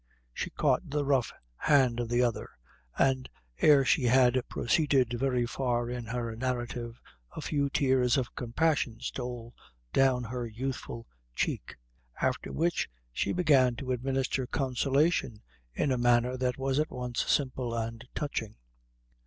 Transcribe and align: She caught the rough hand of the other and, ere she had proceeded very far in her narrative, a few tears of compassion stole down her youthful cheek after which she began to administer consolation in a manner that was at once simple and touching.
She 0.33 0.49
caught 0.49 0.89
the 0.89 1.05
rough 1.05 1.31
hand 1.57 1.99
of 1.99 2.09
the 2.09 2.23
other 2.23 2.49
and, 2.97 3.29
ere 3.59 3.85
she 3.85 4.05
had 4.05 4.41
proceeded 4.49 5.13
very 5.13 5.45
far 5.45 5.91
in 5.91 6.05
her 6.05 6.35
narrative, 6.35 6.99
a 7.35 7.41
few 7.41 7.69
tears 7.69 8.17
of 8.17 8.33
compassion 8.33 8.99
stole 8.99 9.53
down 9.93 10.23
her 10.23 10.47
youthful 10.47 11.05
cheek 11.35 11.75
after 12.19 12.51
which 12.51 12.89
she 13.13 13.31
began 13.31 13.75
to 13.75 13.91
administer 13.91 14.47
consolation 14.47 15.43
in 15.71 15.91
a 15.91 15.99
manner 15.99 16.35
that 16.35 16.57
was 16.57 16.79
at 16.79 16.89
once 16.89 17.23
simple 17.29 17.75
and 17.75 18.07
touching. 18.15 18.55